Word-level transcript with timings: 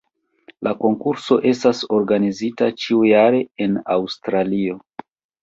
La 0.67 0.71
konkurso 0.77 1.37
estas 1.49 1.81
organizita 1.97 2.71
ĉiujare 2.85 3.43
en 3.67 3.79
Aŭstralio. 3.99 4.81